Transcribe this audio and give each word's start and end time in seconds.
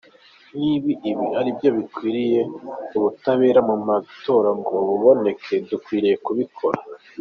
Niba 0.59 0.87
ibi 1.09 1.25
aribyo 1.39 1.69
bikwiye 1.77 2.39
ngo 2.53 2.63
ubutabera 2.97 3.59
mu 3.69 3.75
matora 3.87 4.49
buboneke, 4.87 5.53
twiteguye 5.65 6.13
kubikora. 6.25 6.79